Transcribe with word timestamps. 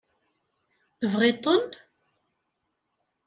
Tebɣiḍ-ten? 0.99 1.63